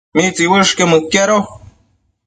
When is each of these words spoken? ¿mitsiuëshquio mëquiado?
¿mitsiuëshquio 0.15 0.85
mëquiado? 0.91 1.37